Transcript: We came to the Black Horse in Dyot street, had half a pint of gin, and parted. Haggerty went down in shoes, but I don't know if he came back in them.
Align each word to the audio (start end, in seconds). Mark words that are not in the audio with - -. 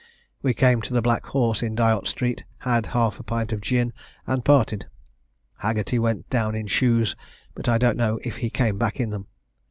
We 0.41 0.55
came 0.55 0.81
to 0.81 0.95
the 0.95 1.01
Black 1.03 1.27
Horse 1.27 1.61
in 1.61 1.75
Dyot 1.75 2.07
street, 2.07 2.43
had 2.57 2.87
half 2.97 3.19
a 3.19 3.23
pint 3.23 3.51
of 3.51 3.61
gin, 3.61 3.93
and 4.25 4.43
parted. 4.43 4.87
Haggerty 5.59 5.99
went 5.99 6.27
down 6.31 6.55
in 6.55 6.65
shoes, 6.65 7.15
but 7.53 7.69
I 7.69 7.77
don't 7.77 7.97
know 7.97 8.19
if 8.23 8.37
he 8.37 8.49
came 8.49 8.79
back 8.79 8.99
in 8.99 9.11
them. 9.11 9.27